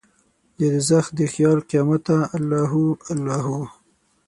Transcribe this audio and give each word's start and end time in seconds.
ددوږخ 0.57 1.05
د 1.17 1.19
خیال 1.33 1.59
قیامته 1.69 2.17
الله 2.37 2.63
هو، 2.71 2.85
الله 3.13 3.39
هو 3.47 3.61